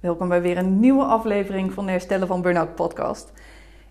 Welkom 0.00 0.28
bij 0.28 0.42
weer 0.42 0.56
een 0.56 0.80
nieuwe 0.80 1.04
aflevering 1.04 1.72
van 1.72 1.84
de 1.84 1.90
Herstellen 1.90 2.26
van 2.26 2.42
Burnout 2.42 2.74
podcast. 2.74 3.32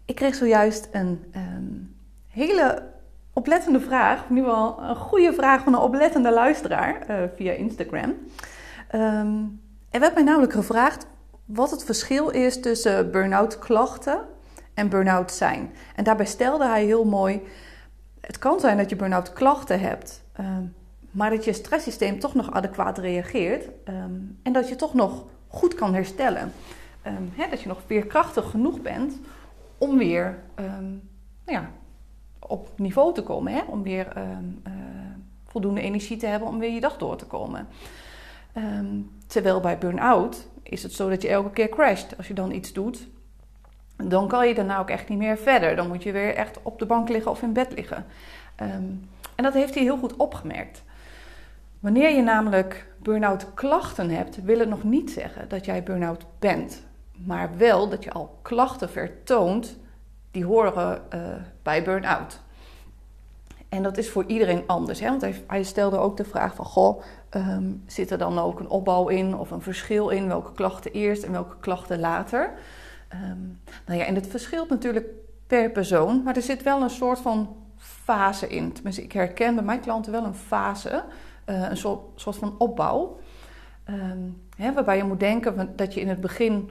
Ik 0.06 0.16
kreeg 0.16 0.36
zojuist 0.36 0.90
een 0.92 1.34
um, 1.36 1.96
hele 2.28 2.92
oplettende 3.34 3.80
vraag, 3.80 4.30
ieder 4.30 4.44
geval 4.44 4.84
een 4.84 4.96
goede 4.96 5.34
vraag 5.34 5.64
van 5.64 5.74
een 5.74 5.80
oplettende 5.80 6.32
luisteraar 6.32 7.10
uh, 7.10 7.18
via 7.36 7.52
Instagram. 7.52 8.16
Um, 8.96 9.62
er 9.90 10.00
werd 10.00 10.14
mij 10.14 10.24
namelijk 10.24 10.54
gevraagd 10.54 11.08
wat 11.46 11.72
het 11.72 11.84
verschil 11.84 12.30
is 12.30 12.62
tussen 12.62 13.12
burn-out 13.12 13.60
klachten 13.60 14.20
en 14.74 14.90
burn-out 14.90 15.32
zijn. 15.32 15.72
En 15.96 16.04
daarbij 16.04 16.26
stelde 16.26 16.66
hij 16.66 16.86
heel 16.86 17.06
mooi: 17.06 17.42
het 18.22 18.38
kan 18.38 18.60
zijn 18.60 18.78
dat 18.78 18.90
je 18.90 18.96
burn-out 18.96 19.34
klachten 19.34 19.80
hebt, 19.80 20.24
um, 20.40 20.76
maar 21.12 21.30
dat 21.30 21.46
je 21.46 21.54
stresssysteem 21.54 22.20
toch 22.20 22.36
nog 22.36 22.52
adequaat 22.52 22.98
reageert 22.98 23.70
um, 23.90 24.40
en 24.44 24.54
dat 24.54 24.70
je 24.70 24.76
toch 24.76 24.94
nog 24.94 25.26
goed 25.48 25.76
kan 25.76 25.94
herstellen. 25.94 26.52
Hè, 27.36 27.50
dat 27.50 27.62
je 27.62 27.68
nog 27.68 27.82
veerkrachtig 27.86 28.50
genoeg 28.50 28.82
bent 28.82 29.20
om 29.78 29.98
weer 29.98 30.40
nou 31.46 31.58
ja, 31.58 31.70
op 32.40 32.70
niveau 32.76 33.14
te 33.14 33.24
komen, 33.24 33.68
om 33.68 33.84
weer 33.84 34.18
uh, 34.18 34.24
voldoende 35.46 35.82
energie 35.82 36.18
te 36.18 36.26
hebben 36.26 36.48
om 36.48 36.60
weer 36.60 36.74
je 36.74 36.80
dag 36.80 36.98
door 36.98 37.16
te 37.16 37.26
komen. 37.26 37.68
terwijl 39.28 39.60
bij 39.60 39.78
burn-out 39.78 40.48
is 40.64 40.84
het 40.84 40.94
zo 40.94 41.10
dat 41.10 41.22
je 41.22 41.28
elke 41.28 41.50
keer 41.50 41.70
crasht. 41.70 42.18
Als 42.18 42.28
je 42.28 42.34
dan 42.34 42.52
iets 42.52 42.74
doet, 42.74 43.08
dan 43.96 44.28
kan 44.28 44.48
je 44.48 44.54
daarna 44.54 44.80
ook 44.80 44.90
echt 44.90 45.10
niet 45.10 45.18
meer 45.18 45.38
verder. 45.38 45.76
Dan 45.76 45.88
moet 45.88 46.04
je 46.04 46.12
weer 46.12 46.36
echt 46.36 46.60
op 46.62 46.80
de 46.80 46.86
bank 46.86 47.10
liggen 47.10 47.32
of 47.32 47.42
in 47.42 47.54
bed 47.54 47.74
liggen. 47.76 48.06
Um, 48.62 49.10
en 49.36 49.44
dat 49.44 49.54
heeft 49.54 49.74
hij 49.74 49.84
heel 49.84 49.98
goed 49.98 50.16
opgemerkt. 50.16 50.84
Wanneer 51.80 52.16
je 52.16 52.22
namelijk 52.22 52.88
burn-out 52.98 53.54
klachten 53.54 54.10
hebt, 54.10 54.44
wil 54.44 54.60
het 54.60 54.70
nog 54.70 54.84
niet 54.84 55.12
zeggen 55.12 55.50
dat 55.50 55.66
jij 55.66 55.84
burn-out 55.84 56.26
bent. 56.40 56.84
Maar 57.26 57.50
wel 57.58 57.90
dat 57.90 58.04
je 58.04 58.12
al 58.12 58.40
klachten 58.42 58.90
vertoont 58.90 59.78
die 60.32 60.46
horen 60.46 61.02
uh, 61.14 61.20
bij 61.64 61.84
burn-out. 61.84 62.40
En 63.70 63.84
dat 63.84 63.98
is 63.98 64.10
voor 64.10 64.24
iedereen 64.28 64.64
anders. 64.66 65.00
Hè? 65.00 65.10
Want 65.10 65.26
hij, 65.48 65.64
stelde 65.64 65.98
ook 65.98 66.18
de 66.18 66.24
vraag 66.24 66.56
van... 66.56 66.66
Goh, 66.66 67.02
um, 67.30 67.84
zit 67.88 68.12
er 68.12 68.18
dan 68.18 68.40
ook 68.40 68.60
een 68.60 68.70
opbouw 68.70 69.08
in 69.08 69.36
of 69.36 69.52
een 69.52 69.62
verschil 69.62 70.10
in? 70.10 70.28
Welke 70.28 70.52
klachten 70.52 70.92
eerst 70.92 71.24
en 71.24 71.32
welke 71.32 71.56
klachten 71.60 72.00
later? 72.00 72.54
Um, 73.14 73.60
nou 73.86 74.00
ja, 74.00 74.06
en 74.06 74.16
het 74.16 74.28
verschilt 74.28 74.70
natuurlijk 74.70 75.08
per 75.48 75.72
persoon. 75.72 76.24
Maar 76.24 76.36
er 76.36 76.42
zit 76.42 76.64
wel 76.64 76.82
een 76.82 76.90
soort 76.90 77.20
van 77.20 77.56
fase 77.78 78.48
in. 78.48 78.74
Tenminste, 78.74 79.04
ik 79.04 79.12
herken 79.12 79.56
bij 79.56 79.64
mijn 79.64 79.80
klanten 79.80 80.12
wel 80.12 80.26
een 80.26 80.36
fase. 80.36 81.04
Uh, 81.46 81.70
een 81.70 81.78
soort, 81.78 82.38
van 82.38 82.56
opbouw. 82.58 83.20
Um, 83.90 84.42
hè, 84.58 84.74
waarbij 84.74 84.98
je 84.98 85.04
moet 85.04 85.20
denken 85.20 85.76
dat 85.76 85.94
je 85.94 86.00
in 86.00 86.10
het 86.10 86.22
begin 86.22 86.70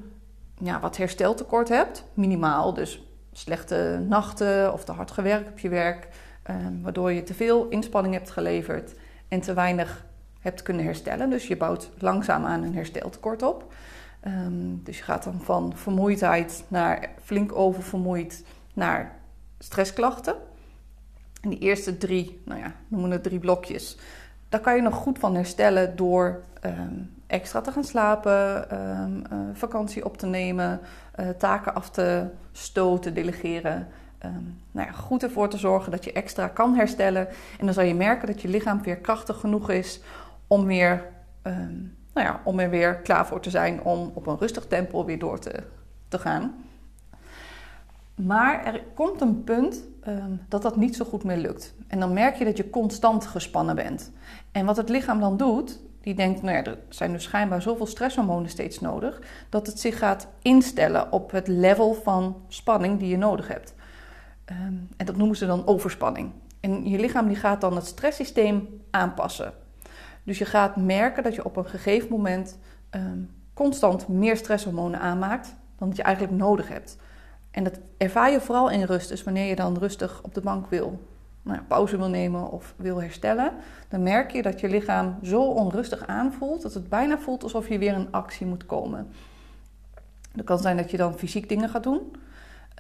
ja, 0.58 0.80
wat 0.80 0.96
hersteltekort 0.96 1.68
hebt. 1.68 2.04
Minimaal, 2.14 2.74
dus 2.74 3.02
slechte 3.32 4.04
nachten 4.08 4.72
of 4.72 4.84
te 4.84 4.92
hard 4.92 5.10
gewerkt 5.10 5.48
op 5.48 5.58
je 5.58 5.68
werk... 5.68 6.08
Um, 6.50 6.82
waardoor 6.82 7.12
je 7.12 7.22
te 7.22 7.34
veel 7.34 7.68
inspanning 7.68 8.14
hebt 8.14 8.30
geleverd 8.30 8.94
en 9.28 9.40
te 9.40 9.54
weinig 9.54 10.04
hebt 10.40 10.62
kunnen 10.62 10.84
herstellen. 10.84 11.30
Dus 11.30 11.46
je 11.46 11.56
bouwt 11.56 11.90
langzaam 11.98 12.44
aan 12.44 12.62
een 12.62 12.74
hersteltekort 12.74 13.42
op. 13.42 13.72
Um, 14.26 14.80
dus 14.84 14.98
je 14.98 15.04
gaat 15.04 15.24
dan 15.24 15.40
van 15.40 15.72
vermoeidheid 15.76 16.64
naar 16.68 17.10
flink 17.22 17.54
oververmoeid 17.54 18.44
naar 18.74 19.18
stressklachten. 19.58 20.34
En 21.40 21.50
die 21.50 21.58
eerste 21.58 21.98
drie, 21.98 22.42
nou 22.44 22.60
ja, 22.60 22.72
noemen 22.88 23.10
het 23.10 23.22
drie 23.22 23.38
blokjes. 23.38 23.98
Daar 24.48 24.60
kan 24.60 24.76
je 24.76 24.82
nog 24.82 24.94
goed 24.94 25.18
van 25.18 25.34
herstellen 25.34 25.96
door 25.96 26.42
um, 26.64 27.10
extra 27.26 27.60
te 27.60 27.72
gaan 27.72 27.84
slapen, 27.84 28.78
um, 28.78 29.22
uh, 29.32 29.38
vakantie 29.52 30.04
op 30.04 30.16
te 30.16 30.26
nemen, 30.26 30.80
uh, 31.20 31.28
taken 31.28 31.74
af 31.74 31.90
te 31.90 32.26
stoten, 32.52 33.14
delegeren. 33.14 33.88
Nou 34.70 34.86
ja, 34.86 34.92
goed 34.92 35.22
ervoor 35.22 35.48
te 35.48 35.58
zorgen 35.58 35.90
dat 35.90 36.04
je 36.04 36.12
extra 36.12 36.48
kan 36.48 36.74
herstellen. 36.74 37.28
En 37.58 37.64
dan 37.64 37.74
zal 37.74 37.84
je 37.84 37.94
merken 37.94 38.26
dat 38.26 38.42
je 38.42 38.48
lichaam 38.48 38.82
weer 38.82 38.96
krachtig 38.96 39.40
genoeg 39.40 39.70
is 39.70 40.00
om, 40.46 40.66
weer, 40.66 41.04
nou 42.12 42.26
ja, 42.26 42.40
om 42.44 42.58
er 42.58 42.70
weer 42.70 42.96
klaar 42.96 43.26
voor 43.26 43.40
te 43.40 43.50
zijn 43.50 43.82
om 43.82 44.10
op 44.14 44.26
een 44.26 44.38
rustig 44.38 44.66
tempo 44.66 45.04
weer 45.04 45.18
door 45.18 45.38
te, 45.38 45.62
te 46.08 46.18
gaan. 46.18 46.54
Maar 48.14 48.64
er 48.64 48.82
komt 48.94 49.20
een 49.20 49.44
punt 49.44 49.84
um, 50.08 50.40
dat 50.48 50.62
dat 50.62 50.76
niet 50.76 50.96
zo 50.96 51.04
goed 51.04 51.24
meer 51.24 51.36
lukt. 51.36 51.74
En 51.86 52.00
dan 52.00 52.12
merk 52.12 52.36
je 52.36 52.44
dat 52.44 52.56
je 52.56 52.70
constant 52.70 53.26
gespannen 53.26 53.74
bent. 53.74 54.12
En 54.52 54.66
wat 54.66 54.76
het 54.76 54.88
lichaam 54.88 55.20
dan 55.20 55.36
doet, 55.36 55.80
die 56.00 56.14
denkt, 56.14 56.42
nou 56.42 56.56
ja, 56.56 56.64
er 56.64 56.78
zijn 56.88 57.12
dus 57.12 57.22
schijnbaar 57.22 57.62
zoveel 57.62 57.86
stresshormonen 57.86 58.50
steeds 58.50 58.80
nodig, 58.80 59.20
dat 59.48 59.66
het 59.66 59.80
zich 59.80 59.98
gaat 59.98 60.28
instellen 60.42 61.12
op 61.12 61.30
het 61.30 61.48
level 61.48 61.94
van 61.94 62.36
spanning 62.48 62.98
die 62.98 63.08
je 63.08 63.16
nodig 63.16 63.48
hebt. 63.48 63.74
Um, 64.50 64.88
en 64.96 65.06
dat 65.06 65.16
noemen 65.16 65.36
ze 65.36 65.46
dan 65.46 65.66
overspanning. 65.66 66.30
En 66.60 66.88
je 66.88 66.98
lichaam 66.98 67.26
die 67.26 67.36
gaat 67.36 67.60
dan 67.60 67.74
het 67.74 67.86
stresssysteem 67.86 68.68
aanpassen. 68.90 69.52
Dus 70.22 70.38
je 70.38 70.44
gaat 70.44 70.76
merken 70.76 71.22
dat 71.22 71.34
je 71.34 71.44
op 71.44 71.56
een 71.56 71.66
gegeven 71.66 72.08
moment 72.10 72.58
um, 72.90 73.30
constant 73.54 74.08
meer 74.08 74.36
stresshormonen 74.36 75.00
aanmaakt 75.00 75.54
dan 75.78 75.88
dat 75.88 75.96
je 75.96 76.02
eigenlijk 76.02 76.36
nodig 76.36 76.68
hebt. 76.68 76.96
En 77.50 77.64
dat 77.64 77.78
ervaar 77.96 78.30
je 78.30 78.40
vooral 78.40 78.70
in 78.70 78.82
rust. 78.82 79.08
Dus 79.08 79.22
wanneer 79.22 79.46
je 79.46 79.56
dan 79.56 79.78
rustig 79.78 80.20
op 80.22 80.34
de 80.34 80.40
bank 80.40 80.66
wil, 80.66 81.00
nou 81.42 81.60
pauze 81.60 81.96
wil 81.96 82.08
nemen 82.08 82.50
of 82.50 82.74
wil 82.76 83.00
herstellen, 83.00 83.52
dan 83.88 84.02
merk 84.02 84.30
je 84.30 84.42
dat 84.42 84.60
je 84.60 84.68
lichaam 84.68 85.18
zo 85.22 85.42
onrustig 85.42 86.06
aanvoelt 86.06 86.62
dat 86.62 86.74
het 86.74 86.88
bijna 86.88 87.18
voelt 87.18 87.42
alsof 87.42 87.68
je 87.68 87.78
weer 87.78 87.94
in 87.94 88.08
actie 88.10 88.46
moet 88.46 88.66
komen. 88.66 89.12
Het 90.32 90.44
kan 90.44 90.58
zijn 90.58 90.76
dat 90.76 90.90
je 90.90 90.96
dan 90.96 91.18
fysiek 91.18 91.48
dingen 91.48 91.68
gaat 91.68 91.82
doen. 91.82 92.16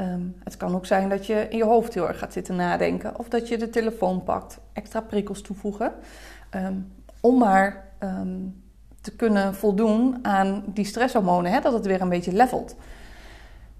Um, 0.00 0.36
het 0.44 0.56
kan 0.56 0.74
ook 0.74 0.86
zijn 0.86 1.08
dat 1.08 1.26
je 1.26 1.46
in 1.48 1.56
je 1.56 1.64
hoofd 1.64 1.94
heel 1.94 2.08
erg 2.08 2.18
gaat 2.18 2.32
zitten 2.32 2.56
nadenken. 2.56 3.18
Of 3.18 3.28
dat 3.28 3.48
je 3.48 3.58
de 3.58 3.70
telefoon 3.70 4.22
pakt, 4.22 4.58
extra 4.72 5.00
prikkels 5.00 5.40
toevoegen. 5.40 5.92
Um, 6.54 6.92
om 7.22 7.38
maar 7.38 7.88
um, 8.00 8.62
te 9.00 9.16
kunnen 9.16 9.54
voldoen 9.54 10.18
aan 10.22 10.62
die 10.66 10.84
stresshormonen, 10.84 11.52
hè, 11.52 11.60
dat 11.60 11.72
het 11.72 11.86
weer 11.86 12.00
een 12.00 12.08
beetje 12.08 12.32
levelt. 12.32 12.76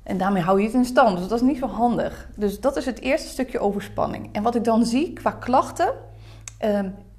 En 0.02 0.18
daarmee 0.18 0.42
hou 0.42 0.60
je 0.60 0.66
het 0.66 0.74
in 0.74 0.84
stand. 0.84 1.18
Dus 1.18 1.28
dat 1.28 1.40
is 1.40 1.46
niet 1.46 1.58
zo 1.58 1.66
handig. 1.66 2.28
Dus 2.36 2.60
dat 2.60 2.76
is 2.76 2.86
het 2.86 3.00
eerste 3.00 3.28
stukje 3.28 3.58
overspanning. 3.58 4.28
En 4.32 4.42
wat 4.42 4.54
ik 4.54 4.64
dan 4.64 4.86
zie 4.86 5.12
qua 5.12 5.30
klachten, 5.30 5.94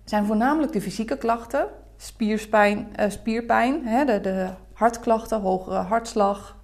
zijn 0.04 0.26
voornamelijk 0.26 0.74
de 0.74 0.82
fysieke 0.82 1.18
klachten. 1.18 1.68
Spierpijn, 1.98 2.88
uh, 3.00 3.10
spierpijn 3.10 3.88
hè, 3.88 4.06
de, 4.06 4.22
de 4.22 4.50
hartklachten, 4.74 5.42
hogere 5.42 5.76
hartslag, 5.76 6.58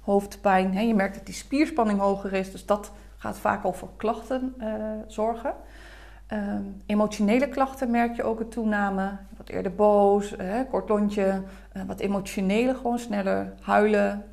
hoofdpijn. 0.00 0.74
Hè. 0.74 0.80
Je 0.80 0.94
merkt 0.94 1.14
dat 1.14 1.26
die 1.26 1.34
spierspanning 1.34 2.00
hoger 2.00 2.32
is, 2.32 2.52
dus 2.52 2.66
dat 2.66 2.92
gaat 3.16 3.38
vaak 3.38 3.64
al 3.64 3.72
voor 3.72 3.90
klachten 3.96 4.54
uh, 4.58 4.66
zorgen. 5.06 5.54
Um, 6.32 6.82
emotionele 6.86 7.48
klachten 7.48 7.90
merk 7.90 8.16
je 8.16 8.22
ook 8.22 8.40
een 8.40 8.48
toename. 8.48 9.16
Wat 9.36 9.48
eerder 9.48 9.74
boos, 9.74 10.36
uh, 10.40 10.60
kort 10.70 10.88
lontje, 10.88 11.42
uh, 11.76 11.82
wat 11.86 12.00
emotionele, 12.00 12.74
gewoon 12.74 12.98
sneller 12.98 13.52
huilen. 13.60 14.24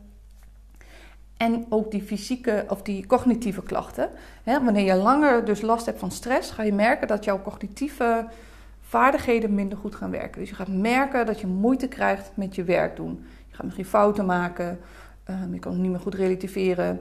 En 1.38 1.66
ook 1.70 1.92
die 1.92 2.02
fysieke 2.02 2.66
of 2.68 2.82
die 2.82 3.06
cognitieve 3.06 3.64
klachten. 3.64 4.10
Hè, 4.44 4.64
wanneer 4.64 4.86
je 4.86 4.96
langer 4.96 5.46
dus 5.46 5.62
last 5.62 5.86
hebt 5.86 6.00
van 6.00 6.12
stress, 6.12 6.52
ga 6.52 6.64
je 6.64 6.74
merken 6.74 7.08
dat 7.08 7.24
jouw 7.24 7.42
cognitieve 7.42 8.28
vaardigheden 8.81 9.54
minder 9.56 9.78
goed 9.78 9.96
gaan 9.96 10.12
werken. 10.12 10.40
Dus 10.40 10.50
je 10.50 10.56
gaat 10.56 10.68
merken 10.68 11.26
dat 11.26 11.40
je 11.40 11.48
moeite 11.48 11.88
krijgt 11.88 12.31
met 12.34 12.56
je 12.56 12.64
werk 12.64 12.96
doen. 12.96 13.26
Je 13.48 13.56
gaat 13.56 13.64
misschien 13.64 13.86
fouten 13.86 14.26
maken. 14.26 14.80
Um, 15.30 15.54
je 15.54 15.60
kan 15.60 15.81
niet 15.81 15.92
meer 15.92 16.00
goed 16.00 16.16
relativeren. 16.16 17.00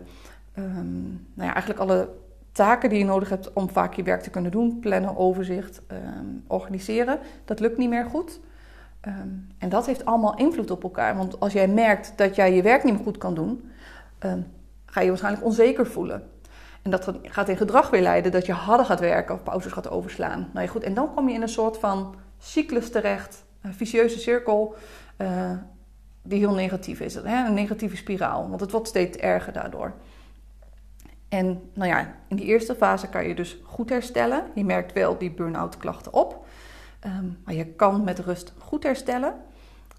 Um, 0.59 1.27
nou 1.35 1.49
ja, 1.49 1.53
eigenlijk 1.53 1.81
alle 1.81 2.09
taken 2.59 2.89
die 2.89 2.99
je 2.99 3.05
nodig 3.05 3.29
hebt 3.29 3.53
om 3.53 3.71
vaak 3.71 3.95
je 3.95 4.03
werk 4.03 4.23
te 4.23 4.31
kunnen 4.31 4.51
doen, 4.51 4.79
plannen, 4.81 5.17
overzicht, 5.17 5.83
um, 5.93 6.45
organiseren, 6.47 7.19
dat 7.45 7.61
lukt 7.61 7.79
niet 7.79 7.89
meer 7.89 8.05
goed. 8.05 8.41
en 9.59 9.69
dat 9.69 9.87
heeft 9.87 10.05
allemaal 10.05 10.37
invloed 10.37 10.71
op 10.71 10.83
elkaar. 10.83 11.17
Want 11.17 11.41
als 11.41 11.53
jij 11.53 11.69
merkt 11.69 12.13
dat 12.17 12.35
jij 12.37 12.55
je 12.55 12.63
werk 12.63 12.85
niet 12.85 12.95
meer 12.95 13.03
goed 13.03 13.19
kan 13.19 13.35
doen, 13.35 13.71
ga 14.87 15.01
je 15.01 15.09
waarschijnlijk 15.09 15.45
onzeker 15.45 15.87
voelen. 15.87 16.23
En 16.83 16.91
dat 16.91 17.13
gaat 17.23 17.49
in 17.49 17.57
gedrag 17.57 17.91
weer 17.91 18.03
leiden 18.03 18.33
dat 18.33 18.47
je 18.47 18.53
harder 18.53 18.87
gaat 18.87 19.01
werken 19.01 19.35
of 19.35 19.43
pauzes 19.43 19.73
gaat 19.73 19.91
overslaan. 19.91 20.51
Nou 20.53 20.67
goed, 20.67 20.83
en 20.83 20.95
dan 20.95 21.15
kom 21.15 21.29
je 21.29 21.35
in 21.35 21.43
een 21.43 21.49
soort 21.49 21.79
van 21.79 22.15
cyclus 22.39 22.91
terecht, 22.91 23.45
een 23.63 23.75
vicieuze 23.75 24.19
cirkel. 24.19 24.75
Uh, 25.19 25.51
die 26.23 26.39
heel 26.39 26.55
negatief 26.55 27.01
is. 27.01 27.15
Hè? 27.15 27.47
Een 27.47 27.55
negatieve 27.55 27.97
spiraal, 27.97 28.49
want 28.49 28.61
het 28.61 28.71
wordt 28.71 28.89
steeds 28.89 29.17
erger 29.17 29.53
daardoor. 29.53 29.93
En 31.29 31.71
nou 31.73 31.89
ja, 31.91 32.15
in 32.29 32.37
die 32.37 32.47
eerste 32.47 32.75
fase 32.75 33.09
kan 33.09 33.29
je 33.29 33.35
dus 33.35 33.59
goed 33.65 33.89
herstellen. 33.89 34.45
Je 34.55 34.65
merkt 34.65 34.93
wel 34.93 35.19
die 35.19 35.31
burn-out 35.31 35.77
klachten 35.77 36.13
op. 36.13 36.47
Um, 37.07 37.39
maar 37.45 37.55
je 37.55 37.67
kan 37.67 38.05
met 38.05 38.19
rust 38.19 38.53
goed 38.59 38.83
herstellen. 38.83 39.35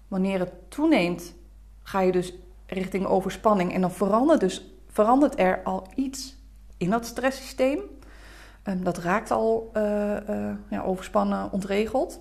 Wanneer 0.08 0.38
het 0.38 0.52
toeneemt, 0.68 1.34
ga 1.82 2.00
je 2.00 2.12
dus 2.12 2.34
richting 2.66 3.06
overspanning. 3.06 3.74
En 3.74 3.80
dan 3.80 3.92
verandert, 3.92 4.40
dus, 4.40 4.74
verandert 4.88 5.38
er 5.38 5.62
al 5.62 5.86
iets 5.94 6.36
in 6.76 6.90
dat 6.90 7.06
stresssysteem. 7.06 7.80
Um, 8.64 8.84
dat 8.84 8.98
raakt 8.98 9.30
al 9.30 9.70
uh, 9.76 9.82
uh, 10.30 10.50
ja, 10.70 10.82
overspannen, 10.82 11.52
ontregeld. 11.52 12.20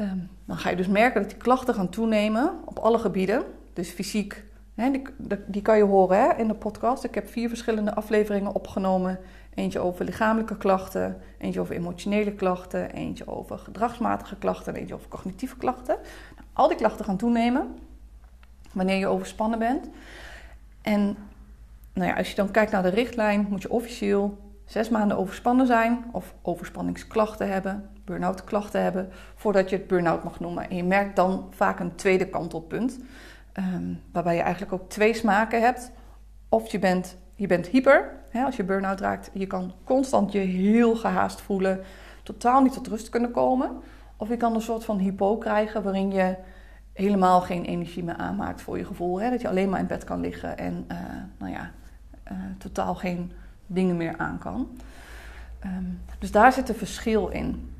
Um, 0.00 0.28
dan 0.44 0.56
ga 0.56 0.70
je 0.70 0.76
dus 0.76 0.88
merken 0.88 1.20
dat 1.20 1.30
die 1.30 1.38
klachten 1.38 1.74
gaan 1.74 1.88
toenemen 1.88 2.58
op 2.64 2.78
alle 2.78 2.98
gebieden. 2.98 3.44
Dus 3.72 3.90
fysiek, 3.90 4.44
die, 4.74 5.02
die, 5.46 5.62
kan 5.62 5.76
je 5.76 5.84
horen 5.84 6.18
hè, 6.18 6.36
in 6.36 6.48
de 6.48 6.54
podcast. 6.54 7.04
Ik 7.04 7.14
heb 7.14 7.28
vier 7.28 7.48
verschillende 7.48 7.94
afleveringen 7.94 8.54
opgenomen. 8.54 9.18
Eentje 9.54 9.78
over 9.78 10.04
lichamelijke 10.04 10.56
klachten, 10.56 11.20
eentje 11.38 11.60
over 11.60 11.74
emotionele 11.74 12.32
klachten, 12.32 12.90
eentje 12.90 13.28
over 13.28 13.58
gedragsmatige 13.58 14.36
klachten 14.36 14.74
en 14.74 14.80
eentje 14.80 14.94
over 14.94 15.08
cognitieve 15.08 15.56
klachten. 15.56 15.96
Nou, 16.34 16.46
al 16.52 16.68
die 16.68 16.76
klachten 16.76 17.04
gaan 17.04 17.16
toenemen 17.16 17.78
wanneer 18.72 18.96
je 18.96 19.06
overspannen 19.06 19.58
bent. 19.58 19.88
En 20.82 21.16
nou 21.92 22.08
ja, 22.08 22.16
als 22.16 22.28
je 22.28 22.36
dan 22.36 22.50
kijkt 22.50 22.72
naar 22.72 22.82
de 22.82 22.88
richtlijn, 22.88 23.46
moet 23.50 23.62
je 23.62 23.70
officieel 23.70 24.38
zes 24.64 24.88
maanden 24.88 25.16
overspannen 25.16 25.66
zijn 25.66 26.04
of 26.12 26.34
overspanningsklachten 26.42 27.48
hebben, 27.48 27.90
burn-out 28.04 28.44
klachten 28.44 28.82
hebben, 28.82 29.08
voordat 29.34 29.70
je 29.70 29.76
het 29.76 29.86
burn-out 29.86 30.24
mag 30.24 30.40
noemen. 30.40 30.70
En 30.70 30.76
je 30.76 30.84
merkt 30.84 31.16
dan 31.16 31.46
vaak 31.50 31.80
een 31.80 31.94
tweede 31.94 32.26
kantelpunt, 32.26 32.98
um, 33.58 34.00
waarbij 34.12 34.34
je 34.34 34.42
eigenlijk 34.42 34.72
ook 34.72 34.88
twee 34.88 35.14
smaken 35.14 35.60
hebt. 35.60 35.92
Of 36.48 36.72
je 36.72 36.78
bent, 36.78 37.16
je 37.34 37.46
bent 37.46 37.66
hyper, 37.66 38.10
hè, 38.28 38.44
als 38.44 38.56
je 38.56 38.64
burn-out 38.64 39.00
raakt, 39.00 39.30
je 39.32 39.46
kan 39.46 39.72
constant 39.84 40.32
je 40.32 40.38
heel 40.38 40.96
gehaast 40.96 41.40
voelen, 41.40 41.80
totaal 42.22 42.62
niet 42.62 42.72
tot 42.72 42.86
rust 42.86 43.08
kunnen 43.08 43.30
komen. 43.30 43.70
Of 44.16 44.28
je 44.28 44.36
kan 44.36 44.54
een 44.54 44.60
soort 44.60 44.84
van 44.84 44.98
hypo 44.98 45.36
krijgen 45.36 45.82
waarin 45.82 46.12
je 46.12 46.36
helemaal 46.92 47.40
geen 47.40 47.64
energie 47.64 48.04
meer 48.04 48.16
aanmaakt 48.16 48.62
voor 48.62 48.78
je 48.78 48.84
gevoel. 48.84 49.20
Hè? 49.20 49.30
Dat 49.30 49.40
je 49.40 49.48
alleen 49.48 49.68
maar 49.68 49.80
in 49.80 49.86
bed 49.86 50.04
kan 50.04 50.20
liggen 50.20 50.58
en 50.58 50.84
uh, 50.92 50.98
nou 51.38 51.52
ja, 51.52 51.70
uh, 52.32 52.38
totaal 52.58 52.94
geen 52.94 53.32
dingen 53.66 53.96
meer 53.96 54.16
aan 54.16 54.38
kan. 54.38 54.68
Um, 55.64 56.00
dus 56.18 56.30
daar 56.30 56.52
zit 56.52 56.68
een 56.68 56.74
verschil 56.74 57.28
in. 57.28 57.72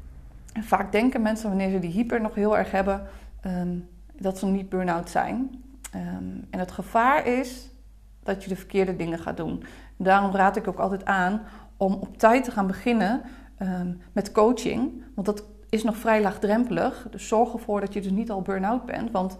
En 0.52 0.64
vaak 0.64 0.92
denken 0.92 1.22
mensen 1.22 1.48
wanneer 1.48 1.70
ze 1.70 1.78
die 1.78 1.90
hyper 1.90 2.20
nog 2.20 2.34
heel 2.34 2.58
erg 2.58 2.70
hebben, 2.70 3.06
um, 3.46 3.88
dat 4.12 4.38
ze 4.38 4.46
niet 4.46 4.68
burn-out 4.68 5.10
zijn. 5.10 5.63
Um, 5.94 6.46
en 6.50 6.58
het 6.58 6.72
gevaar 6.72 7.26
is 7.26 7.70
dat 8.22 8.42
je 8.42 8.48
de 8.48 8.56
verkeerde 8.56 8.96
dingen 8.96 9.18
gaat 9.18 9.36
doen. 9.36 9.64
En 9.98 10.04
daarom 10.04 10.30
raad 10.30 10.56
ik 10.56 10.68
ook 10.68 10.78
altijd 10.78 11.04
aan 11.04 11.42
om 11.76 11.92
op 11.92 12.18
tijd 12.18 12.44
te 12.44 12.50
gaan 12.50 12.66
beginnen 12.66 13.22
met 14.12 14.32
coaching. 14.32 15.02
Want 15.14 15.26
dat 15.26 15.44
is 15.68 15.82
nog 15.82 15.96
vrij 15.96 16.22
laagdrempelig. 16.22 17.06
Dus 17.10 17.28
zorg 17.28 17.52
ervoor 17.52 17.80
dat 17.80 17.92
je 17.92 18.00
dus 18.00 18.10
niet 18.10 18.30
al 18.30 18.42
burn-out 18.42 18.86
bent. 18.86 19.10
Want 19.10 19.36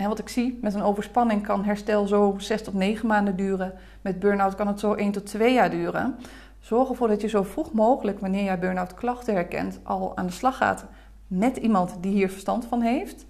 hè, 0.00 0.08
wat 0.08 0.18
ik 0.18 0.28
zie, 0.28 0.58
met 0.62 0.74
een 0.74 0.82
overspanning 0.82 1.42
kan 1.42 1.64
herstel 1.64 2.06
zo 2.06 2.34
6 2.38 2.62
tot 2.62 2.74
9 2.74 3.06
maanden 3.06 3.36
duren. 3.36 3.74
Met 4.00 4.20
burn-out 4.20 4.54
kan 4.54 4.66
het 4.66 4.80
zo 4.80 4.94
1 4.94 5.12
tot 5.12 5.26
2 5.26 5.52
jaar 5.52 5.70
duren. 5.70 6.16
Zorg 6.60 6.88
ervoor 6.88 7.08
dat 7.08 7.20
je 7.20 7.28
zo 7.28 7.42
vroeg 7.42 7.72
mogelijk, 7.72 8.20
wanneer 8.20 8.44
jij 8.44 8.58
burn-out 8.58 8.94
klachten 8.94 9.34
herkent, 9.34 9.80
al 9.82 10.16
aan 10.16 10.26
de 10.26 10.32
slag 10.32 10.56
gaat 10.56 10.84
met 11.26 11.56
iemand 11.56 11.96
die 12.00 12.12
hier 12.12 12.30
verstand 12.30 12.64
van 12.64 12.80
heeft. 12.80 13.26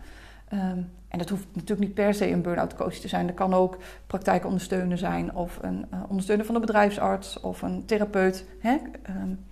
Um, 0.53 0.91
en 1.09 1.19
dat 1.19 1.29
hoeft 1.29 1.47
natuurlijk 1.53 1.81
niet 1.81 1.95
per 1.95 2.15
se 2.15 2.31
een 2.31 2.43
burn-out 2.43 2.75
coach 2.75 2.95
te 2.95 3.09
zijn. 3.09 3.27
Dat 3.27 3.37
kan 3.37 3.55
ook 3.55 3.77
praktijkondersteuner 4.07 4.99
zijn, 4.99 5.35
of 5.35 5.59
een 5.63 5.87
uh, 5.95 6.01
ondersteuner 6.09 6.47
van 6.47 6.55
een 6.55 6.61
bedrijfsarts 6.61 7.41
of 7.41 7.63
een 7.63 7.85
therapeut. 7.85 8.45
Hè? 8.61 8.77
Um, 9.09 9.45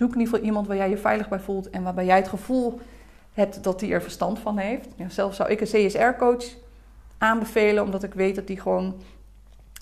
Zoek 0.00 0.12
in 0.12 0.18
ieder 0.18 0.32
geval 0.32 0.48
iemand 0.48 0.66
waar 0.66 0.76
jij 0.76 0.90
je 0.90 0.98
veilig 0.98 1.28
bij 1.28 1.40
voelt 1.40 1.70
en 1.70 1.82
waarbij 1.82 2.04
jij 2.04 2.16
het 2.16 2.28
gevoel 2.28 2.80
hebt 3.32 3.64
dat 3.64 3.80
die 3.80 3.92
er 3.92 4.02
verstand 4.02 4.38
van 4.38 4.58
heeft. 4.58 4.88
Ja, 4.96 5.08
zelf 5.08 5.34
zou 5.34 5.50
ik 5.50 5.60
een 5.60 5.86
CSR-coach 5.86 6.44
aanbevelen, 7.18 7.84
omdat 7.84 8.02
ik 8.02 8.14
weet 8.14 8.34
dat 8.34 8.46
die 8.46 8.60
gewoon 8.60 9.02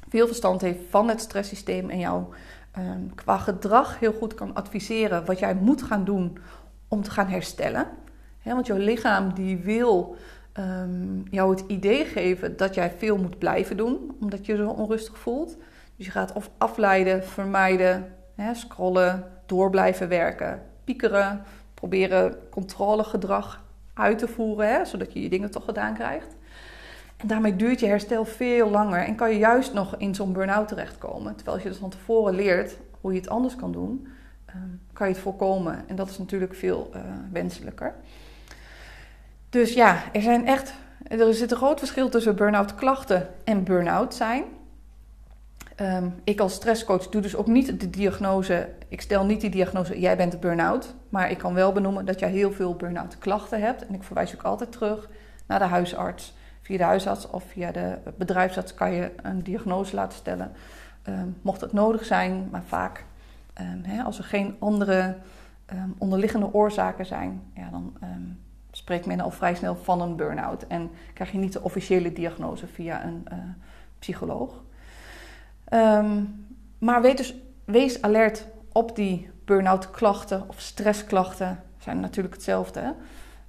veel 0.08 0.26
verstand 0.26 0.60
heeft 0.60 0.78
van 0.88 1.08
het 1.08 1.20
stresssysteem 1.20 1.90
en 1.90 1.98
jou 1.98 2.24
um, 2.78 3.14
qua 3.14 3.38
gedrag 3.38 3.98
heel 3.98 4.12
goed 4.12 4.34
kan 4.34 4.54
adviseren 4.54 5.24
wat 5.24 5.38
jij 5.38 5.54
moet 5.54 5.82
gaan 5.82 6.04
doen 6.04 6.38
om 6.88 7.02
te 7.02 7.10
gaan 7.10 7.28
herstellen. 7.28 7.86
want 8.42 8.66
jouw 8.66 8.76
lichaam 8.76 9.34
die 9.34 9.56
wil 9.56 10.16
um, 10.58 11.22
jou 11.30 11.50
het 11.50 11.64
idee 11.66 12.04
geven 12.04 12.56
dat 12.56 12.74
jij 12.74 12.90
veel 12.96 13.16
moet 13.16 13.38
blijven 13.38 13.76
doen, 13.76 14.16
omdat 14.20 14.46
je 14.46 14.56
zo 14.56 14.68
onrustig 14.68 15.18
voelt. 15.18 15.56
Dus 15.96 16.06
je 16.06 16.12
gaat 16.12 16.32
of 16.32 16.50
afleiden, 16.58 17.24
vermijden, 17.24 18.14
scrollen, 18.52 19.24
door 19.46 19.70
blijven 19.70 20.08
werken, 20.08 20.62
piekeren, 20.84 21.42
proberen 21.74 22.36
controlegedrag 22.50 23.64
uit 23.94 24.18
te 24.18 24.28
voeren, 24.28 24.68
hè, 24.68 24.84
zodat 24.84 25.12
je 25.12 25.22
je 25.22 25.28
dingen 25.28 25.50
toch 25.50 25.64
gedaan 25.64 25.94
krijgt. 25.94 26.36
En 27.16 27.28
daarmee 27.28 27.56
duurt 27.56 27.80
je 27.80 27.86
herstel 27.86 28.24
veel 28.24 28.70
langer 28.70 29.04
en 29.04 29.14
kan 29.14 29.30
je 29.30 29.38
juist 29.38 29.72
nog 29.72 29.96
in 29.96 30.14
zo'n 30.14 30.32
burn-out 30.32 30.68
terechtkomen. 30.68 31.34
Terwijl 31.34 31.56
als 31.56 31.64
je 31.64 31.70
dus 31.70 31.78
van 31.78 31.90
tevoren 31.90 32.34
leert 32.34 32.76
hoe 33.00 33.12
je 33.12 33.18
het 33.18 33.28
anders 33.28 33.56
kan 33.56 33.72
doen, 33.72 34.08
um, 34.54 34.80
kan 34.92 35.06
je 35.06 35.12
het 35.12 35.22
voorkomen. 35.22 35.84
En 35.86 35.96
dat 35.96 36.10
is 36.10 36.18
natuurlijk 36.18 36.54
veel 36.54 36.90
uh, 36.94 37.00
wenselijker. 37.32 37.94
Dus 39.50 39.74
ja, 39.74 40.02
er 40.12 40.22
zijn 40.22 40.46
echt. 40.46 40.74
Er 41.02 41.34
zit 41.34 41.50
een 41.50 41.56
groot 41.56 41.78
verschil 41.78 42.08
tussen 42.08 42.36
burn-out 42.36 42.74
klachten 42.74 43.28
en 43.44 43.64
burn-out 43.64 44.14
zijn. 44.14 44.44
Um, 45.80 46.14
ik 46.24 46.40
als 46.40 46.54
stresscoach 46.54 47.08
doe 47.08 47.22
dus 47.22 47.36
ook 47.36 47.46
niet 47.46 47.80
de 47.80 47.90
diagnose. 47.90 48.68
Ik 48.88 49.00
stel 49.00 49.24
niet 49.24 49.40
die 49.40 49.50
diagnose, 49.50 50.00
jij 50.00 50.16
bent 50.16 50.40
burn-out. 50.40 50.94
Maar 51.08 51.30
ik 51.30 51.38
kan 51.38 51.54
wel 51.54 51.72
benoemen 51.72 52.04
dat 52.04 52.18
jij 52.18 52.30
heel 52.30 52.52
veel 52.52 52.74
burn-out 52.74 53.18
klachten 53.18 53.60
hebt. 53.60 53.86
En 53.86 53.94
ik 53.94 54.02
verwijs 54.02 54.34
ook 54.34 54.42
altijd 54.42 54.72
terug 54.72 55.08
naar 55.46 55.58
de 55.58 55.64
huisarts. 55.64 56.36
Via 56.62 56.76
de 56.76 56.84
huisarts 56.84 57.30
of 57.30 57.44
via 57.44 57.72
de 57.72 57.98
bedrijfsarts 58.16 58.74
kan 58.74 58.92
je 58.92 59.10
een 59.22 59.42
diagnose 59.42 59.94
laten 59.94 60.18
stellen. 60.18 60.52
Um, 61.08 61.36
mocht 61.42 61.60
het 61.60 61.72
nodig 61.72 62.04
zijn, 62.04 62.48
maar 62.50 62.62
vaak 62.66 63.04
um, 63.60 63.80
hè, 63.84 64.02
als 64.02 64.18
er 64.18 64.24
geen 64.24 64.56
andere 64.58 65.16
onderliggende 65.98 66.52
oorzaken 66.52 67.06
zijn, 67.06 67.42
ja, 67.54 67.68
dan 67.70 67.96
spreekt 68.78 69.06
men 69.06 69.20
al 69.20 69.30
vrij 69.30 69.54
snel 69.54 69.76
van 69.76 70.00
een 70.00 70.16
burn-out. 70.16 70.66
En 70.66 70.90
krijg 71.14 71.32
je 71.32 71.38
niet 71.38 71.52
de 71.52 71.62
officiële 71.62 72.12
diagnose 72.12 72.66
via 72.66 73.04
een 73.04 73.26
uh, 73.32 73.38
psycholoog. 73.98 74.62
Um, 75.72 76.46
maar 76.78 77.02
dus, 77.02 77.34
wees 77.64 78.02
alert 78.02 78.46
op 78.72 78.96
die 78.96 79.30
burn-out 79.44 79.90
klachten 79.90 80.48
of 80.48 80.60
stressklachten. 80.60 81.62
Zijn 81.78 82.00
natuurlijk 82.00 82.34
hetzelfde. 82.34 82.94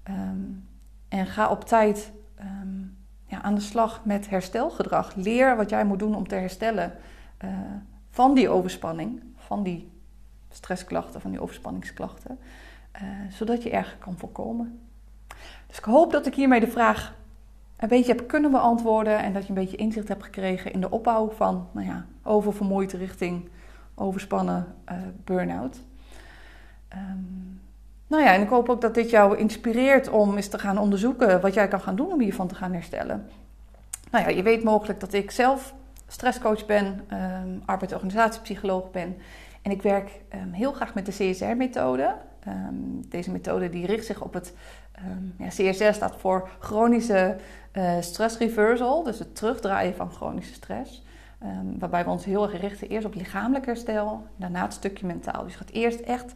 Um, 0.09 0.67
en 1.07 1.25
ga 1.25 1.49
op 1.49 1.63
tijd 1.63 2.11
um, 2.39 2.97
ja, 3.25 3.41
aan 3.41 3.55
de 3.55 3.61
slag 3.61 4.05
met 4.05 4.29
herstelgedrag. 4.29 5.15
Leer 5.15 5.55
wat 5.55 5.69
jij 5.69 5.85
moet 5.85 5.99
doen 5.99 6.15
om 6.15 6.27
te 6.27 6.35
herstellen 6.35 6.93
uh, 7.45 7.49
van 8.09 8.33
die 8.33 8.49
overspanning, 8.49 9.23
van 9.35 9.63
die 9.63 9.91
stressklachten, 10.49 11.21
van 11.21 11.31
die 11.31 11.41
overspanningsklachten. 11.41 12.39
Uh, 13.01 13.01
zodat 13.29 13.63
je 13.63 13.69
erger 13.69 13.97
kan 13.97 14.17
voorkomen. 14.17 14.88
Dus 15.69 15.77
ik 15.77 15.83
hoop 15.83 16.11
dat 16.11 16.25
ik 16.25 16.35
hiermee 16.35 16.59
de 16.59 16.67
vraag 16.67 17.13
een 17.77 17.87
beetje 17.87 18.13
heb 18.13 18.27
kunnen 18.27 18.51
beantwoorden 18.51 19.19
en 19.19 19.33
dat 19.33 19.43
je 19.43 19.49
een 19.49 19.55
beetje 19.55 19.77
inzicht 19.77 20.07
hebt 20.07 20.23
gekregen 20.23 20.73
in 20.73 20.81
de 20.81 20.89
opbouw 20.89 21.29
van 21.29 21.67
nou 21.71 21.87
ja, 21.87 22.05
oververmoeid 22.23 22.93
richting 22.93 23.49
overspannen 23.95 24.75
uh, 24.91 24.97
burn-out. 25.23 25.79
Um, 26.93 27.61
nou 28.07 28.23
ja, 28.23 28.33
en 28.33 28.41
ik 28.41 28.49
hoop 28.49 28.69
ook 28.69 28.81
dat 28.81 28.93
dit 28.93 29.09
jou 29.09 29.37
inspireert 29.37 30.09
om 30.09 30.35
eens 30.35 30.47
te 30.47 30.59
gaan 30.59 30.77
onderzoeken 30.77 31.41
wat 31.41 31.53
jij 31.53 31.67
kan 31.67 31.81
gaan 31.81 31.95
doen 31.95 32.11
om 32.11 32.19
hiervan 32.19 32.47
te 32.47 32.55
gaan 32.55 32.73
herstellen. 32.73 33.29
Nou 34.11 34.29
ja, 34.29 34.35
je 34.35 34.43
weet 34.43 34.63
mogelijk 34.63 34.99
dat 34.99 35.13
ik 35.13 35.31
zelf 35.31 35.73
stresscoach 36.07 36.65
ben, 36.65 36.85
um, 36.85 37.61
ben. 38.91 39.17
En 39.61 39.71
ik 39.71 39.81
werk 39.81 40.21
um, 40.35 40.51
heel 40.51 40.71
graag 40.71 40.93
met 40.93 41.05
de 41.05 41.11
CSR-methode. 41.11 42.15
Deze 43.09 43.31
methode 43.31 43.69
die 43.69 43.85
richt 43.85 44.05
zich 44.05 44.21
op 44.21 44.33
het... 44.33 44.53
ja, 45.37 45.47
CSR 45.47 45.93
staat 45.93 46.15
voor 46.17 46.49
chronische 46.59 47.35
uh, 47.73 47.91
stress 47.99 48.37
reversal, 48.37 49.03
dus 49.03 49.19
het 49.19 49.35
terugdraaien 49.35 49.95
van 49.95 50.11
chronische 50.11 50.53
stress. 50.53 51.03
Um, 51.43 51.79
waarbij 51.79 52.03
we 52.03 52.09
ons 52.09 52.25
heel 52.25 52.43
erg 52.43 52.61
richten 52.61 52.89
eerst 52.89 53.05
op 53.05 53.15
lichamelijk 53.15 53.65
herstel, 53.65 54.25
daarna 54.35 54.63
het 54.63 54.73
stukje 54.73 55.05
mentaal. 55.05 55.43
Dus 55.43 55.51
je 55.51 55.57
gaat 55.57 55.69
eerst 55.69 55.99
echt 55.99 56.33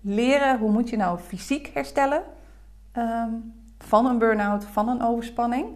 leren 0.00 0.58
hoe 0.58 0.70
moet 0.70 0.90
je 0.90 0.96
nou 0.96 1.18
fysiek 1.18 1.70
herstellen 1.74 2.22
um, 2.96 3.54
van 3.78 4.06
een 4.06 4.18
burn-out, 4.18 4.64
van 4.64 4.88
een 4.88 5.02
overspanning. 5.02 5.66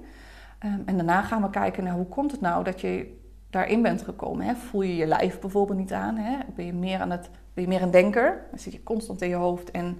Um, 0.65 0.83
en 0.87 0.97
daarna 0.97 1.23
gaan 1.23 1.43
we 1.43 1.51
kijken 1.51 1.85
naar 1.85 1.95
hoe 1.95 2.07
komt 2.07 2.31
het 2.31 2.41
nou 2.41 2.65
dat 2.65 2.81
je 2.81 3.19
daarin 3.51 3.83
bent 3.83 4.03
gekomen. 4.03 4.47
Hè? 4.47 4.55
Voel 4.55 4.83
je 4.83 4.97
je 4.97 5.07
lijf 5.07 5.41
bijvoorbeeld 5.41 5.79
niet 5.79 5.93
aan? 5.93 6.17
Hè? 6.17 6.39
Ben, 6.55 6.67
je 6.67 6.73
meer 6.73 7.01
aan 7.01 7.11
het, 7.11 7.31
ben 7.55 7.65
je 7.65 7.69
meer 7.69 7.83
een 7.83 7.91
denker? 7.91 8.47
Dan 8.51 8.59
zit 8.59 8.73
je 8.73 8.83
constant 8.83 9.23
in 9.23 9.29
je 9.29 9.35
hoofd 9.35 9.71
en 9.71 9.99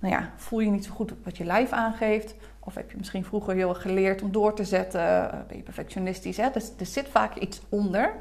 nou 0.00 0.14
ja, 0.14 0.30
voel 0.36 0.60
je 0.60 0.70
niet 0.70 0.84
zo 0.84 0.92
goed 0.92 1.12
wat 1.24 1.36
je 1.36 1.44
lijf 1.44 1.70
aangeeft? 1.70 2.34
Of 2.58 2.74
heb 2.74 2.90
je 2.90 2.96
misschien 2.96 3.24
vroeger 3.24 3.54
heel 3.54 3.68
erg 3.68 3.82
geleerd 3.82 4.22
om 4.22 4.32
door 4.32 4.54
te 4.54 4.64
zetten? 4.64 5.00
Eh, 5.00 5.38
ben 5.48 5.56
je 5.56 5.62
perfectionistisch? 5.62 6.36
Hè? 6.36 6.50
Dus 6.52 6.72
er 6.78 6.86
zit 6.86 7.08
vaak 7.08 7.34
iets 7.34 7.60
onder, 7.68 8.14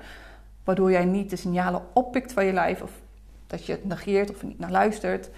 waardoor 0.64 0.92
jij 0.92 1.06
niet 1.06 1.30
de 1.30 1.36
signalen 1.36 1.82
oppikt 1.94 2.34
van 2.34 2.46
je 2.46 2.54
lijf, 2.54 2.82
of 2.82 2.92
dat 3.48 3.66
je 3.66 3.72
het 3.72 3.86
negeert 3.86 4.30
of 4.30 4.42
er 4.42 4.48
niet 4.48 4.60
naar 4.60 4.72
luistert. 4.72 5.30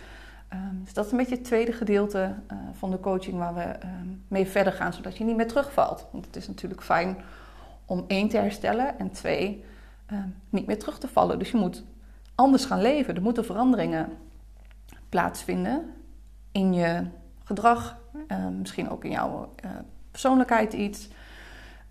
Um, 0.53 0.81
dus 0.83 0.93
dat 0.93 1.05
is 1.05 1.11
een 1.11 1.17
beetje 1.17 1.35
het 1.35 1.43
tweede 1.43 1.71
gedeelte 1.71 2.35
uh, 2.51 2.57
van 2.73 2.91
de 2.91 2.99
coaching 2.99 3.37
waar 3.37 3.53
we 3.53 3.75
um, 3.85 4.23
mee 4.27 4.47
verder 4.47 4.73
gaan, 4.73 4.93
zodat 4.93 5.17
je 5.17 5.23
niet 5.23 5.35
meer 5.35 5.47
terugvalt. 5.47 6.07
Want 6.11 6.25
het 6.25 6.35
is 6.35 6.47
natuurlijk 6.47 6.83
fijn 6.83 7.17
om 7.85 8.03
één 8.07 8.29
te 8.29 8.37
herstellen 8.37 8.99
en 8.99 9.11
twee 9.11 9.65
um, 10.11 10.35
niet 10.49 10.67
meer 10.67 10.79
terug 10.79 10.99
te 10.99 11.07
vallen. 11.07 11.39
Dus 11.39 11.51
je 11.51 11.57
moet 11.57 11.83
anders 12.35 12.65
gaan 12.65 12.81
leven. 12.81 13.15
Er 13.15 13.21
moeten 13.21 13.45
veranderingen 13.45 14.17
plaatsvinden 15.09 15.93
in 16.51 16.73
je 16.73 17.03
gedrag, 17.43 17.97
uh, 18.27 18.47
misschien 18.47 18.89
ook 18.89 19.03
in 19.03 19.11
jouw 19.11 19.53
uh, 19.65 19.71
persoonlijkheid 20.11 20.73
iets. 20.73 21.09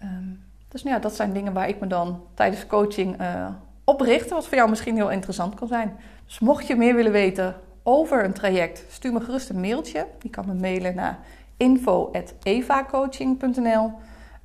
Um, 0.02 0.42
dus 0.68 0.82
nou 0.82 0.94
ja, 0.94 1.00
dat 1.00 1.14
zijn 1.14 1.32
dingen 1.32 1.52
waar 1.52 1.68
ik 1.68 1.80
me 1.80 1.86
dan 1.86 2.22
tijdens 2.34 2.66
coaching 2.66 3.20
uh, 3.20 3.48
op 3.84 4.00
richt, 4.00 4.30
wat 4.30 4.46
voor 4.46 4.56
jou 4.56 4.70
misschien 4.70 4.94
heel 4.94 5.10
interessant 5.10 5.54
kan 5.54 5.68
zijn. 5.68 5.96
Dus 6.26 6.38
mocht 6.38 6.66
je 6.66 6.76
meer 6.76 6.94
willen 6.94 7.12
weten 7.12 7.54
over 7.82 8.24
een 8.24 8.32
traject, 8.32 8.84
stuur 8.90 9.12
me 9.12 9.20
gerust 9.20 9.48
een 9.48 9.60
mailtje. 9.60 10.06
Je 10.20 10.30
kan 10.30 10.46
me 10.46 10.54
mailen 10.54 10.94
naar 10.94 11.18
info.evacoaching.nl. 11.56 13.92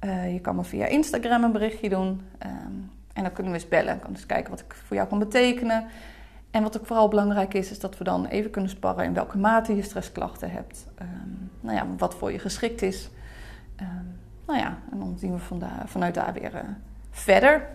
Uh, 0.06 0.34
je 0.34 0.40
kan 0.40 0.56
me 0.56 0.64
via 0.64 0.86
Instagram 0.86 1.44
een 1.44 1.52
berichtje 1.52 1.90
doen. 1.90 2.22
Um, 2.46 2.92
en 3.14 3.24
dan 3.24 3.32
kunnen 3.32 3.52
we 3.52 3.58
eens 3.58 3.68
bellen. 3.68 3.96
Ik 3.96 4.02
kan 4.02 4.12
eens 4.12 4.26
kijken 4.26 4.50
wat 4.50 4.60
ik 4.60 4.76
voor 4.86 4.96
jou 4.96 5.08
kan 5.08 5.20
betekenen. 5.20 5.88
En 6.56 6.64
wat 6.64 6.80
ook 6.80 6.86
vooral 6.86 7.08
belangrijk 7.08 7.54
is, 7.54 7.72
is 7.72 7.80
dat 7.80 7.98
we 7.98 8.04
dan 8.04 8.26
even 8.26 8.52
kunnen 8.52 8.70
sparren 8.70 9.06
in 9.06 9.14
welke 9.14 9.38
mate 9.38 9.76
je 9.76 9.82
stressklachten 9.82 10.52
hebt. 10.52 10.88
Um, 11.02 11.52
nou 11.60 11.76
ja, 11.76 11.88
wat 11.98 12.16
voor 12.16 12.32
je 12.32 12.40
geschikt 12.40 12.82
is. 12.82 13.10
Um, 13.82 14.20
nou 14.48 14.60
ja, 14.60 14.78
en 14.92 15.00
dan 15.00 15.16
zien 15.20 15.34
we 15.34 15.58
vanuit 15.86 16.14
daar 16.14 16.34
weer 16.34 16.54
uh, 16.54 16.60
verder. 17.12 17.68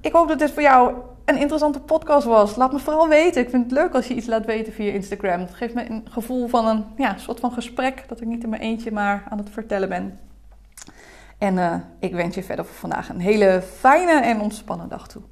Ik 0.00 0.12
hoop 0.12 0.28
dat 0.28 0.38
dit 0.38 0.50
voor 0.50 0.62
jou 0.62 0.94
een 1.24 1.38
interessante 1.38 1.80
podcast 1.80 2.26
was. 2.26 2.56
Laat 2.56 2.72
me 2.72 2.78
vooral 2.78 3.08
weten. 3.08 3.42
Ik 3.42 3.50
vind 3.50 3.64
het 3.64 3.72
leuk 3.72 3.94
als 3.94 4.06
je 4.06 4.14
iets 4.14 4.26
laat 4.26 4.46
weten 4.46 4.72
via 4.72 4.92
Instagram. 4.92 5.40
Het 5.40 5.54
geeft 5.54 5.74
me 5.74 5.90
een 5.90 6.06
gevoel 6.10 6.48
van 6.48 6.66
een 6.66 6.84
ja, 6.96 7.16
soort 7.16 7.40
van 7.40 7.52
gesprek. 7.52 8.04
Dat 8.08 8.20
ik 8.20 8.26
niet 8.26 8.42
in 8.42 8.48
mijn 8.48 8.62
eentje 8.62 8.92
maar 8.92 9.24
aan 9.28 9.38
het 9.38 9.50
vertellen 9.50 9.88
ben. 9.88 10.18
En 11.38 11.54
uh, 11.54 11.74
ik 11.98 12.14
wens 12.14 12.34
je 12.34 12.42
verder 12.42 12.64
voor 12.64 12.74
vandaag 12.74 13.08
een 13.08 13.20
hele 13.20 13.62
fijne 13.62 14.20
en 14.20 14.40
ontspannen 14.40 14.88
dag 14.88 15.08
toe. 15.08 15.22